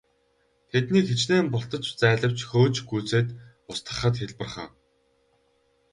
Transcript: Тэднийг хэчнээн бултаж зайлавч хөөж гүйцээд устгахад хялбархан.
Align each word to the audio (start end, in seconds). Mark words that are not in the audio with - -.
Тэднийг 0.71 1.05
хэчнээн 1.09 1.45
бултаж 1.53 1.83
зайлавч 1.99 2.39
хөөж 2.51 2.75
гүйцээд 2.89 3.27
устгахад 3.71 4.13
хялбархан. 4.19 4.69